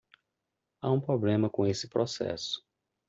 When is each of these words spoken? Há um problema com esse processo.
Há 0.81 0.91
um 0.91 0.99
problema 0.99 1.47
com 1.47 1.63
esse 1.67 1.87
processo. 1.87 2.65